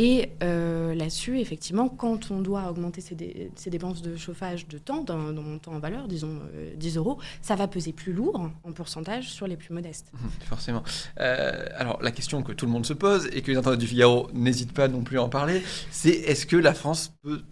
Et 0.00 0.30
euh, 0.44 0.94
là-dessus, 0.94 1.40
effectivement, 1.40 1.88
quand 1.88 2.30
on 2.30 2.40
doit 2.40 2.70
augmenter 2.70 3.00
ses, 3.00 3.16
dé- 3.16 3.50
ses 3.56 3.68
dépenses 3.68 4.00
de 4.00 4.16
chauffage 4.16 4.68
de 4.68 4.78
temps, 4.78 5.02
d'un 5.02 5.32
d'un 5.32 5.40
montant 5.42 5.72
en 5.72 5.80
valeur, 5.80 6.06
disons 6.06 6.38
euh, 6.54 6.72
10 6.76 6.98
euros, 6.98 7.18
ça 7.42 7.56
va 7.56 7.66
peser 7.66 7.92
plus 7.92 8.12
lourd 8.12 8.48
en 8.62 8.70
pourcentage 8.72 9.28
sur 9.28 9.48
les 9.48 9.56
plus 9.56 9.74
modestes. 9.74 10.06
Mhm, 10.12 10.30
Forcément. 10.48 10.84
Euh, 11.18 11.66
alors, 11.76 12.00
la 12.00 12.12
question 12.12 12.44
que 12.44 12.52
tout 12.52 12.64
le 12.64 12.70
monde 12.70 12.86
se 12.86 12.92
pose 12.92 13.28
et 13.32 13.42
que 13.42 13.50
les 13.50 13.56
internautes 13.56 13.80
du 13.80 13.88
Figaro 13.88 14.28
n'hésitent 14.34 14.72
pas 14.72 14.86
non 14.86 15.02
plus 15.02 15.18
à 15.18 15.22
en 15.24 15.28
parler, 15.28 15.64
c'est 15.90 16.10
est-ce 16.10 16.46
que 16.46 16.56
la 16.56 16.74
France 16.74 17.12
peut, 17.24 17.42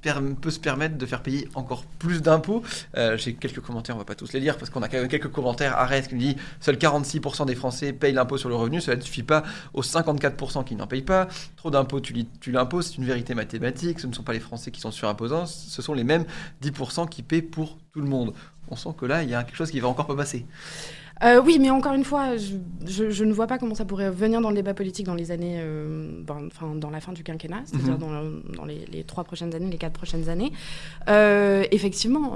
se 0.51 0.61
permettre 0.61 0.97
de 0.99 1.05
faire 1.07 1.25
payer 1.25 1.49
encore 1.57 1.85
plus 1.99 2.23
d'impôts? 2.23 2.63
Euh, 2.97 3.17
J'ai 3.17 3.35
quelques 3.35 3.59
commentaires, 3.61 3.97
on 3.97 3.99
va 3.99 4.05
pas 4.05 4.15
tous 4.15 4.33
les 4.35 4.39
lire 4.39 4.57
parce 4.57 4.71
qu'on 4.71 4.83
a 4.83 4.89
quand 4.89 4.99
même 4.99 5.09
quelques 5.09 5.33
commentaires. 5.33 5.77
Arrête 5.77 6.07
qui 6.07 6.15
nous 6.15 6.21
dit 6.21 6.37
seuls 6.61 6.77
46% 6.77 7.45
des 7.47 7.57
Français 7.57 7.93
payent 7.93 8.13
l'impôt 8.13 8.39
sur 8.39 8.49
le 8.49 8.55
revenu, 8.55 8.81
cela 8.81 8.97
ne 8.97 9.03
suffit 9.03 9.25
pas 9.25 9.43
aux 9.75 9.83
54% 9.83 10.63
qui 10.63 10.77
n'en 10.77 10.87
payent 10.87 11.03
pas. 11.03 11.27
Trop 11.57 11.73
d'impôts, 11.73 11.99
tu, 12.01 12.13
li- 12.13 12.29
tu 12.41 12.53
l'imposes, 12.53 12.87
c'est 12.89 12.97
une 12.97 13.05
vérité 13.05 13.35
mathématique. 13.35 14.01
Ce 14.01 14.07
ne 14.07 14.13
sont 14.13 14.23
pas 14.23 14.33
les 14.33 14.41
Français 14.41 14.71
qui 14.71 14.81
sont 14.81 14.91
surimposants, 14.91 15.47
ce 15.47 15.83
sont 15.83 15.95
les 15.95 16.05
mêmes 16.05 16.25
10% 16.63 17.09
qui 17.09 17.23
paient 17.23 17.43
pour 17.43 17.79
tout 17.93 18.01
le 18.01 18.09
monde. 18.09 18.33
On 18.69 18.77
sent 18.77 18.91
que 18.99 19.07
là, 19.07 19.23
il 19.23 19.31
y 19.31 19.35
a 19.35 19.45
quelque 19.45 19.57
chose 19.57 19.71
qui 19.71 19.81
va 19.81 19.89
encore 19.89 20.07
pas 20.07 20.17
passer. 20.17 20.45
Euh, 21.25 21.41
oui, 21.43 21.57
mais 21.59 21.71
encore 21.71 21.95
une 21.95 22.05
fois, 22.05 22.37
je, 22.37 22.57
je- 22.85 23.09
je 23.09 23.25
ne 23.25 23.33
vois 23.33 23.47
pas 23.47 23.57
comment 23.57 23.75
ça 23.75 23.87
pourrait 23.87 24.11
venir 24.11 24.43
dans 24.43 24.51
le 24.51 24.55
débat 24.57 24.75
politique 24.75 25.07
dans 25.07 25.15
les 25.15 25.31
années, 25.31 25.57
euh, 25.61 26.21
ben, 26.27 26.47
enfin, 26.49 26.75
dans 26.75 26.91
la 26.91 27.01
fin 27.01 27.13
du 27.15 27.23
quinquennat, 27.23 27.63
c'est-à-dire 27.65 27.95
Mhm. 27.95 27.99
dans, 27.99 28.11
le- 28.21 28.43
dans 28.55 28.65
les, 28.67 28.85
les 28.93 29.03
trois 29.03 29.25
prochaines 29.25 29.55
années, 29.55 29.71
les 29.71 29.79
quatre 29.79 29.95
prochaines 29.95 30.29
années. 30.29 30.53
Euh, 31.09 31.65
effectivement, 31.71 32.35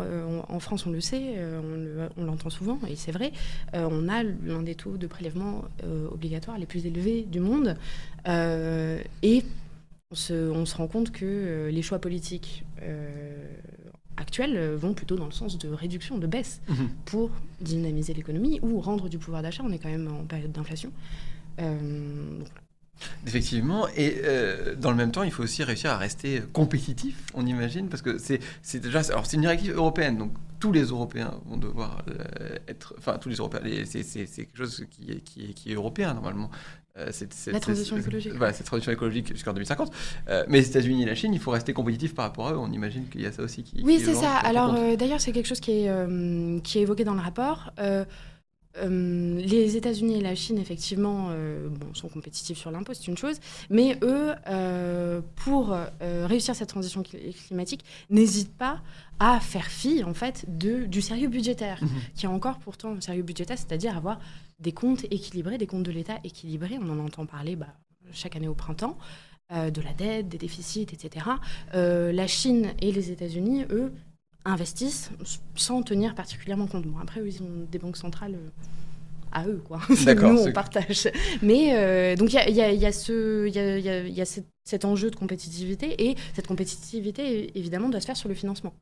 on- 0.49 0.55
en 0.55 0.61
France, 0.61 0.87
on 0.87 0.91
le 0.93 1.01
sait, 1.03 1.21
on 1.63 1.75
le- 1.77 2.09
on 2.17 2.25
l'entend 2.25 2.49
souvent, 2.49 2.79
et 2.89 2.97
c'est 2.97 3.13
vrai, 3.13 3.33
on 3.75 4.09
a 4.09 4.23
l'un 4.23 4.63
des 4.63 4.77
taux 4.77 4.97
de 4.97 5.07
prélèvement 5.07 5.65
obligatoires 6.11 6.57
les 6.57 6.65
plus 6.65 6.87
élevés 6.87 7.27
du 7.31 7.41
monde, 7.41 7.77
et 8.27 9.45
on 10.11 10.15
se, 10.17 10.51
on 10.51 10.67
se 10.67 10.77
rend 10.77 10.89
compte 10.89 11.13
que 11.13 11.25
euh, 11.25 11.71
les 11.71 11.83
choix 11.83 12.01
politiques 12.01 12.65
euh, 12.83 13.47
actuels 14.17 14.57
euh, 14.57 14.77
vont 14.77 14.93
plutôt 14.93 15.17
dans 15.17 15.27
le 15.27 15.31
sens 15.31 15.57
de 15.57 15.69
réduction, 15.69 16.19
de 16.19 16.27
baisse 16.27 16.61
pour 17.05 17.31
dynamiser 17.61 18.13
l'économie 18.13 18.59
ou 18.63 18.81
rendre 18.81 19.09
du 19.09 19.19
pouvoir 19.19 19.43
d'achat. 19.43 19.63
On 19.65 19.73
est 19.73 19.79
quand 19.79 19.89
même 19.89 20.09
en 20.09 20.25
période 20.25 20.53
d'inflation. 20.53 20.93
Euh. 21.61 22.41
Effectivement, 23.27 23.87
et 23.97 24.21
euh, 24.25 24.75
dans 24.75 24.91
le 24.91 24.97
même 24.97 25.13
temps, 25.13 25.23
il 25.23 25.31
faut 25.31 25.43
aussi 25.43 25.63
réussir 25.63 25.91
à 25.91 25.97
rester 25.97 26.43
compétitif, 26.53 27.17
on 27.35 27.47
imagine, 27.47 27.89
parce 27.89 28.03
que 28.03 28.19
c'est 28.19 28.79
déjà, 28.79 29.01
alors 29.11 29.27
c'est 29.27 29.37
une 29.37 29.43
directive 29.43 29.75
européenne, 29.75 30.19
donc 30.19 30.33
tous 30.61 30.73
les 30.73 30.85
Européens 30.85 31.33
vont 31.47 31.57
devoir 31.57 32.03
euh, 32.09 32.57
être, 32.69 32.95
enfin 32.99 33.19
tous 33.19 33.31
les 33.31 33.37
Européens, 33.37 33.63
c'est 33.87 34.05
quelque 34.05 34.57
chose 34.57 34.85
qui 34.91 35.11
est, 35.11 35.21
qui 35.25 35.47
est, 35.47 35.55
qui 35.55 35.73
est 35.73 35.75
européen 35.75 36.15
normalement. 36.15 36.51
Euh, 36.99 37.11
La 37.47 37.61
transition 37.61 37.97
écologique. 37.97 38.35
Voilà, 38.35 38.53
cette 38.53 38.67
transition 38.67 38.93
écologique 38.93 39.33
jusqu'en 39.33 39.53
2050. 39.53 39.93
Euh, 40.29 40.45
mais 40.49 40.59
les 40.59 40.69
États-Unis 40.69 41.05
et 41.05 41.07
la 41.07 41.15
Chine, 41.15 41.33
il 41.33 41.41
faut 41.41 41.53
rester 41.53 41.73
compétitif 41.73 42.15
par 42.15 42.27
rapport 42.27 42.49
à 42.49 42.53
eux. 42.53 42.59
On 42.59 42.71
imagine 42.73 43.09
qu'il 43.09 43.23
y 43.23 43.27
a 43.27 43.33
ça 43.33 43.43
aussi 43.43 43.63
qui. 43.63 43.81
Oui, 43.85 44.01
c'est 44.05 44.15
ça. 44.15 44.35
Alors 44.37 44.75
d'ailleurs, 44.97 45.21
c'est 45.21 45.33
quelque 45.33 45.47
chose 45.47 45.61
qui 45.61 45.87
est, 45.87 46.63
qui 46.63 46.79
est 46.79 46.83
évoqué 46.83 47.05
dans 47.05 47.15
le 47.15 47.21
rapport. 47.21 47.73
Euh, 48.77 49.41
les 49.41 49.77
États-Unis 49.77 50.19
et 50.19 50.21
la 50.21 50.35
Chine, 50.37 50.59
effectivement, 50.59 51.29
euh, 51.31 51.69
bon, 51.69 51.93
sont 51.93 52.09
compétitifs 52.09 52.57
sur 52.59 52.71
l'impôt, 52.71 52.95
c'est 52.95 53.09
une 53.09 53.17
chose, 53.19 53.37
mais 53.69 53.99
eux, 54.03 54.33
euh, 54.49 55.21
pour 55.37 55.77
réussir 56.01 56.55
cette 56.55 56.69
transition 56.69 57.03
cli- 57.03 57.35
climatique, 57.47 57.85
n'hésitent 58.11 58.57
pas 58.57 58.81
à 59.19 59.41
faire 59.41 59.67
fi 59.67 60.05
en 60.05 60.15
fait 60.15 60.45
de, 60.49 60.85
du 60.87 61.03
sérieux 61.03 61.29
budgétaire, 61.29 61.79
Mhm. 61.83 61.89
qui 62.15 62.27
est 62.27 62.29
encore 62.29 62.59
pourtant 62.61 62.93
un 62.97 63.01
sérieux 63.01 63.23
budgétaire, 63.25 63.59
c'est-à-dire 63.59 63.97
avoir 63.97 64.21
des 64.61 64.73
comptes 64.73 65.05
équilibrés, 65.11 65.59
des 65.59 65.67
comptes 65.67 65.83
de 65.83 65.91
l'État 65.93 66.19
équilibrés. 66.23 66.79
On 66.81 66.89
en 66.91 66.99
entend 67.05 67.27
parler 67.27 67.57
bah, 67.57 67.75
chaque 68.13 68.37
année 68.37 68.49
au 68.49 68.55
printemps, 68.55 68.97
de 69.53 69.81
la 69.81 69.93
dette, 69.95 70.29
des 70.29 70.39
déficits, 70.39 70.83
etc. 70.93 71.27
La 71.73 72.27
Chine 72.29 72.69
et 72.81 72.93
les 72.93 73.11
États-Unis, 73.11 73.65
eux, 73.71 73.93
investissent 74.45 75.11
sans 75.55 75.83
tenir 75.83 76.15
particulièrement 76.15 76.67
compte. 76.67 76.87
Bon, 76.87 76.99
après, 76.99 77.21
ils 77.27 77.43
ont 77.43 77.67
des 77.71 77.79
banques 77.79 77.97
centrales. 77.97 78.35
euh, 78.35 78.49
à 79.33 79.47
eux, 79.47 79.63
quoi. 79.65 79.81
D'accord, 80.05 80.33
Nous, 80.33 80.41
on 80.41 80.53
partage. 80.53 81.07
Mais 81.41 81.77
euh, 81.77 82.17
donc, 82.17 82.33
il 82.33 82.35
y 82.53 82.61
a, 82.61 82.73
y 82.73 82.85
y 82.85 82.93
ce- 82.93 83.47
il 83.47 83.55
y 83.55 83.59
a- 83.61 83.79
y 83.79 84.19
a- 84.19 84.23
a 84.23 84.25
cet, 84.25 84.45
cet 84.65 84.85
enjeu 84.85 85.09
de 85.09 85.15
compétitivité 85.15 86.11
et 86.11 86.17
cette 86.35 86.49
compétitivité, 86.49 87.57
évidemment, 87.57 87.89
doit 87.91 88.01
se 88.01 88.07
faire 88.07 88.17
sur 88.17 88.29
le 88.29 88.35
financement. 88.35 88.75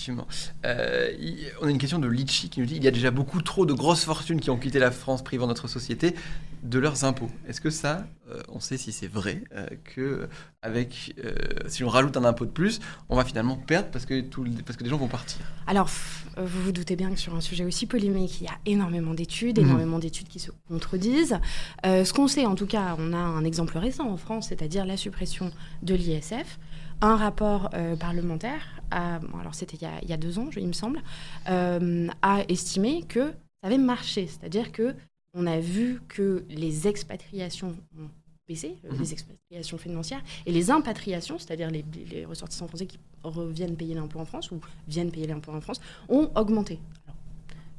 Effectivement. 0.00 0.26
Euh, 0.64 1.10
il- 1.20 1.50
on 1.60 1.66
a 1.66 1.70
une 1.70 1.76
question 1.76 1.98
de 1.98 2.08
Litchi 2.08 2.48
qui 2.48 2.60
nous 2.60 2.66
dit 2.66 2.76
il 2.76 2.82
y 2.82 2.88
a 2.88 2.90
déjà 2.90 3.10
beaucoup 3.10 3.42
trop 3.42 3.66
de 3.66 3.74
grosses 3.74 4.04
fortunes 4.04 4.40
qui 4.40 4.48
ont 4.48 4.56
quitté 4.56 4.78
la 4.78 4.90
France, 4.90 5.22
privant 5.22 5.46
notre 5.46 5.68
société 5.68 6.14
de 6.62 6.78
leurs 6.78 7.04
impôts. 7.04 7.30
Est-ce 7.46 7.60
que 7.60 7.68
ça, 7.68 8.06
euh, 8.30 8.40
on 8.48 8.60
sait 8.60 8.78
si 8.78 8.92
c'est 8.92 9.06
vrai 9.08 9.44
euh, 9.54 9.66
que 9.84 10.26
avec 10.62 11.14
euh, 11.22 11.32
si 11.68 11.84
on 11.84 11.88
rajoute 11.90 12.16
un 12.16 12.24
impôt 12.24 12.46
de 12.46 12.50
plus, 12.50 12.80
on 13.10 13.16
va 13.16 13.24
finalement 13.26 13.56
perdre 13.56 13.88
parce 13.90 14.06
que 14.06 14.20
tout, 14.22 14.42
le- 14.42 14.50
parce 14.64 14.78
que 14.78 14.84
des 14.84 14.90
gens 14.90 14.96
vont 14.96 15.06
partir? 15.08 15.38
Alors, 15.66 15.90
euh, 16.38 16.46
vous 16.46 16.62
vous 16.62 16.72
doutez 16.72 16.96
bien 16.96 17.10
que 17.10 17.18
sur 17.20 17.34
un 17.34 17.40
sujet 17.42 17.64
aussi 17.66 17.84
polémique, 17.86 18.40
il 18.40 18.44
y 18.44 18.48
a 18.48 18.56
énormément 18.64 19.12
d'études, 19.12 19.58
Mhm. 19.58 19.66
énormément 19.66 19.98
d'études 19.98 20.28
qui 20.28 20.38
se 20.38 20.50
contredisent. 20.68 21.38
Euh, 21.84 22.04
ce 22.06 22.12
qu'on 22.14 22.26
sait, 22.28 22.46
en 22.46 22.54
tout 22.54 22.66
cas, 22.66 22.96
on 22.98 23.12
a 23.12 23.18
un 23.18 23.44
exemple 23.44 23.76
récent 23.76 24.08
en 24.10 24.16
France, 24.16 24.48
c'est-à-dire 24.48 24.86
la 24.86 24.96
suppression 24.96 25.50
de 25.82 25.94
l'ISF. 25.94 26.58
Un 27.02 27.16
rapport 27.16 27.70
euh, 27.74 27.96
parlementaire, 27.96 28.82
a- 28.90 29.18
bon, 29.20 29.38
alors 29.38 29.54
c'était 29.54 29.76
il, 29.78 29.82
y 29.82 29.86
a- 29.86 30.02
il 30.02 30.08
y 30.08 30.12
a 30.12 30.16
deux 30.18 30.38
ans, 30.38 30.50
je- 30.50 30.60
il 30.60 30.66
me 30.66 30.72
semble, 30.74 31.00
euh, 31.48 32.08
a 32.22 32.42
estimé 32.48 33.02
que 33.04 33.30
ça 33.30 33.68
avait 33.68 33.78
marché. 33.78 34.26
C'est-à-dire 34.26 34.70
que 34.72 34.94
on 35.32 35.46
a 35.46 35.60
vu 35.60 36.00
que 36.08 36.44
les 36.50 36.88
expatriations 36.88 37.74
ont 37.98 38.08
baissé, 38.48 38.76
euh, 38.84 38.92
Mhm. 38.92 38.98
les 39.00 39.12
expatriations 39.12 39.78
financières, 39.78 40.22
et 40.44 40.52
les 40.52 40.70
impatriations, 40.70 41.38
c'est-à-dire 41.38 41.70
les, 41.70 41.84
les 42.10 42.24
ressortissants 42.26 42.66
français 42.68 42.86
qui 42.86 42.98
reviennent 43.22 43.76
payer 43.76 43.94
l'impôt 43.94 44.18
en 44.18 44.24
France 44.26 44.50
ou 44.50 44.60
viennent 44.88 45.10
payer 45.12 45.26
l'impôt 45.28 45.52
en 45.52 45.60
France, 45.60 45.80
ont 46.08 46.30
augmenté. 46.34 46.80
Alors, 47.06 47.16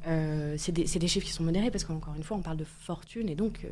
euh, 0.08 0.56
c'est 0.58 0.72
des, 0.72 1.08
chiffres 1.08 1.28
qui 1.28 1.34
sont 1.34 1.44
modérés 1.44 1.70
parce 1.70 1.84
qu'encore 1.84 2.16
une 2.16 2.24
fois, 2.24 2.38
on 2.38 2.42
parle 2.42 2.58
de 2.58 2.64
fortune 2.64 3.28
et 3.30 3.36
donc 3.36 3.66
euh, 3.66 3.70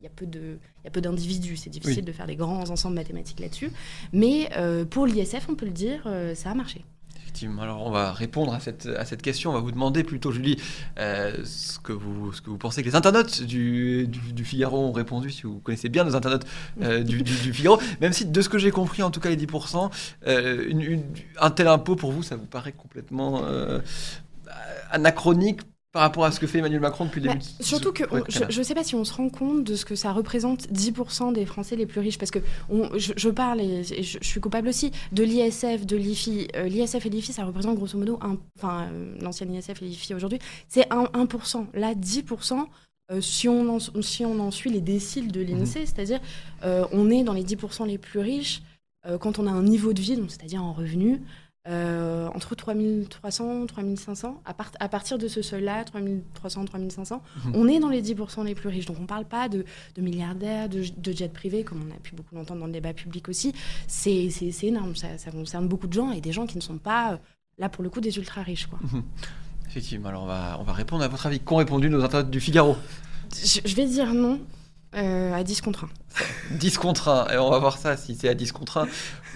il 0.00 0.04
y 0.04 0.06
a 0.06 0.10
peu 0.14 0.26
de- 0.26 0.58
il 0.82 0.84
y 0.84 0.88
a 0.88 0.90
peu 0.90 1.00
d'individus. 1.00 1.56
C'est 1.56 1.70
difficile 1.70 1.98
Oui. 2.00 2.04
de 2.04 2.12
faire 2.12 2.26
des 2.26 2.36
grands 2.36 2.68
ensembles 2.70 2.94
mathématiques 2.96 3.40
là-dessus. 3.40 3.70
Mais 4.12 4.50
euh, 4.56 4.84
pour 4.84 5.06
l'ISF, 5.06 5.46
on 5.48 5.54
peut 5.54 5.66
le 5.66 5.72
dire, 5.72 6.02
euh, 6.06 6.34
ça 6.34 6.50
a 6.50 6.54
marché. 6.54 6.84
Effectivement. 7.18 7.62
Alors 7.62 7.84
on 7.86 7.90
va 7.90 8.12
répondre 8.12 8.54
à 8.54 8.60
cette, 8.60 8.86
à 8.86 9.04
cette 9.04 9.20
question. 9.20 9.50
On 9.50 9.54
va 9.54 9.60
vous 9.60 9.72
demander 9.72 10.04
plutôt, 10.04 10.32
Julie, 10.32 10.56
euh, 10.98 11.44
ce, 11.44 11.78
que 11.78 11.92
vous, 11.92 12.32
ce 12.32 12.40
que 12.40 12.48
vous 12.48 12.56
pensez 12.56 12.82
que 12.82 12.88
les 12.88 12.94
internautes 12.94 13.42
du, 13.42 14.06
du, 14.06 14.32
du 14.32 14.44
Figaro 14.44 14.78
ont 14.86 14.92
répondu, 14.92 15.30
si 15.30 15.42
vous 15.42 15.58
connaissez 15.58 15.88
bien 15.90 16.04
nos 16.04 16.14
internautes 16.16 16.46
euh, 16.82 17.02
du, 17.02 17.22
du- 17.22 17.34
du 17.38 17.52
Figaro. 17.52 17.78
Même 18.00 18.12
si, 18.14 18.24
de 18.26 18.40
ce 18.40 18.48
que 18.48 18.56
j'ai 18.58 18.70
compris, 18.70 19.02
en 19.02 19.10
tout 19.10 19.20
cas 19.20 19.28
les 19.28 19.36
10%, 19.36 19.90
euh, 20.26 20.66
une- 20.68 20.80
une- 20.82 21.04
un 21.40 21.50
tel 21.50 21.66
impôt 21.68 21.94
pour 21.96 22.10
vous, 22.12 22.22
ça 22.22 22.36
vous 22.36 22.46
paraît 22.46 22.72
complètement 22.72 23.42
euh, 23.44 23.80
anachronique 24.90 25.60
par 25.96 26.02
rapport 26.02 26.26
à 26.26 26.30
ce 26.30 26.38
que 26.38 26.46
fait 26.46 26.58
Emmanuel 26.58 26.80
Macron 26.82 27.06
depuis 27.06 27.22
le 27.22 27.28
Bah, 27.28 27.32
début 27.32 27.44
surtout 27.60 27.90
que 27.90 28.04
on- 28.10 28.22
je 28.28 28.58
ne 28.58 28.62
sais 28.62 28.74
pas 28.74 28.84
si 28.84 28.94
on 28.94 29.04
se 29.06 29.14
rend 29.14 29.30
compte 29.30 29.64
de 29.64 29.74
ce 29.76 29.86
que 29.86 29.94
ça 29.94 30.12
représente 30.12 30.70
10% 30.70 31.32
des 31.32 31.46
Français 31.46 31.74
les 31.74 31.86
plus 31.86 32.00
riches. 32.00 32.18
Parce 32.18 32.30
que 32.30 32.40
on- 32.68 32.90
je, 32.98 33.14
je 33.16 33.30
parle, 33.30 33.62
et 33.62 33.82
je, 33.82 34.18
je 34.20 34.28
suis 34.28 34.38
coupable 34.38 34.68
aussi, 34.68 34.90
de 35.12 35.22
l'ISF, 35.24 35.86
de 35.86 35.96
l'IFI. 35.96 36.48
Euh, 36.54 36.64
L'ISF 36.68 37.06
et 37.06 37.08
l'IFI, 37.08 37.32
ça 37.32 37.46
représente 37.46 37.76
grosso 37.76 37.96
modo, 37.96 38.18
un- 38.20 38.36
enfin 38.58 38.88
euh, 38.92 39.16
l'ancienne 39.22 39.54
ISF 39.54 39.80
et 39.80 39.86
l'IFI 39.86 40.12
aujourd'hui, 40.12 40.38
c'est 40.68 40.86
1%, 40.90 41.08
1%. 41.14 41.66
Là, 41.72 41.94
10%. 41.94 42.66
euh, 43.10 43.22
si, 43.22 43.48
on 43.48 43.66
en, 43.76 43.78
si 44.02 44.26
on 44.26 44.38
en 44.38 44.50
suit 44.50 44.68
les 44.68 44.82
déciles 44.82 45.32
de 45.32 45.40
l'INSEE, 45.40 45.86
c'est-à-dire 45.86 46.20
euh, 46.64 46.84
on 46.92 47.08
est 47.08 47.22
dans 47.24 47.32
les 47.32 47.44
10% 47.44 47.86
les 47.86 47.96
plus 47.96 48.20
riches 48.20 48.60
quand 49.20 49.38
on 49.38 49.46
a 49.46 49.50
un 49.52 49.62
niveau 49.62 49.92
de 49.94 50.00
vie, 50.02 50.18
c'est-à-dire 50.28 50.62
en 50.64 50.72
revenu, 50.72 51.22
euh, 51.68 52.28
entre 52.34 52.54
3300 52.54 53.66
3500. 53.66 54.40
À, 54.44 54.54
part- 54.54 54.70
à 54.80 54.88
partir 54.88 55.18
de 55.18 55.28
ce 55.28 55.42
seuil-là, 55.42 55.84
3300 55.84 56.64
3500, 56.64 57.22
Mhm. 57.46 57.52
on 57.54 57.68
est 57.68 57.78
dans 57.80 57.88
les 57.88 58.02
10% 58.02 58.44
les 58.44 58.54
plus 58.54 58.68
riches. 58.68 58.86
Donc 58.86 58.96
on 58.98 59.02
ne 59.02 59.06
parle 59.06 59.24
pas 59.24 59.48
de, 59.48 59.64
de 59.96 60.02
milliardaires, 60.02 60.68
de, 60.68 60.82
de 60.96 61.12
jets 61.12 61.28
privés, 61.28 61.64
comme 61.64 61.80
on 61.88 61.94
a 61.94 61.98
pu 61.98 62.14
beaucoup 62.14 62.34
l'entendre 62.34 62.60
dans 62.60 62.66
le 62.66 62.72
débat 62.72 62.92
public 62.92 63.28
aussi. 63.28 63.52
C'est 63.88 64.28
énorme. 64.62 64.94
Ça, 64.96 65.18
ça 65.18 65.30
concerne 65.30 65.68
beaucoup 65.68 65.86
de 65.86 65.92
gens 65.92 66.12
et 66.12 66.20
des 66.20 66.32
gens 66.32 66.46
qui 66.46 66.56
ne 66.56 66.62
sont 66.62 66.78
pas, 66.78 67.12
euh, 67.12 67.16
là 67.58 67.68
pour 67.68 67.82
le 67.82 67.90
coup, 67.90 68.00
des 68.00 68.16
ultra 68.16 68.42
riches. 68.42 68.66
Quoi. 68.66 68.78
Effectivement. 69.68 70.08
Alors 70.08 70.22
on 70.22 70.26
va, 70.26 70.56
on 70.60 70.62
va 70.62 70.72
répondre 70.72 71.02
à 71.02 71.08
votre 71.08 71.26
avis. 71.26 71.40
Qu'ont 71.40 71.56
répondu 71.56 71.90
nos 71.90 72.02
internautes 72.02 72.30
du 72.30 72.40
Figaro? 72.40 72.76
Je, 73.34 73.60
je 73.64 73.74
vais 73.76 73.86
dire 73.86 74.14
non 74.14 74.38
euh, 74.96 75.34
à 75.34 75.42
10 75.42 75.60
contre 75.60 75.84
1. 75.84 75.88
10 76.56 76.78
contre 76.78 77.08
1, 77.08 77.28
et 77.34 77.38
on 77.38 77.50
va 77.50 77.58
voir 77.58 77.78
ça 77.78 77.96
si 77.96 78.14
c'est 78.18 78.28
à 78.28 78.34
10 78.34 78.52
contre 78.52 78.78
1 78.78 78.88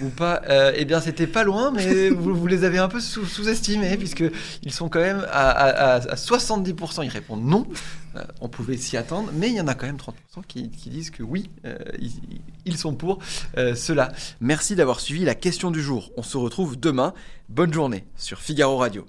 ou 0.02 0.09
pas. 0.09 0.40
Euh, 0.49 0.73
eh 0.75 0.85
bien, 0.85 1.00
c'était 1.00 1.26
pas 1.26 1.45
loin, 1.45 1.71
mais 1.71 2.09
vous, 2.11 2.35
vous 2.35 2.47
les 2.47 2.64
avez 2.64 2.79
un 2.79 2.88
peu 2.88 3.00
sous- 3.00 3.26
sous-estimés, 3.26 3.97
puisque 3.97 4.25
ils 4.62 4.73
sont 4.73 4.88
quand 4.88 5.00
même 5.00 5.26
à, 5.31 5.50
à- 5.50 5.95
à- 5.97 6.11
à 6.12 6.14
70%, 6.17 7.05
ils 7.05 7.09
répondent 7.11 7.45
non. 7.45 7.67
Euh, 8.17 8.25
on 8.40 8.49
pouvait 8.49 8.76
s'y 8.76 8.97
attendre, 8.97 9.31
mais 9.35 9.49
il 9.49 9.55
y 9.55 9.61
en 9.61 9.69
a 9.69 9.75
quand 9.75 9.87
même 9.87 9.97
30% 9.99 10.43
qui, 10.49 10.71
qui 10.71 10.90
disent 10.90 11.11
que 11.11 11.23
oui, 11.23 11.49
ils, 12.00 12.11
ils 12.64 12.76
sont 12.76 12.95
pour 12.95 13.19
cela. 13.57 14.11
Merci 14.40 14.75
d'avoir 14.75 14.99
suivi 15.00 15.25
la 15.25 15.35
question 15.37 15.71
du 15.71 15.81
jour. 15.83 16.11
On 16.17 16.23
se 16.23 16.37
retrouve 16.37 16.79
demain. 16.81 17.14
Bonne 17.49 17.73
journée 17.73 18.05
sur 18.17 18.40
Figaro 18.40 18.79
Radio. 18.79 19.07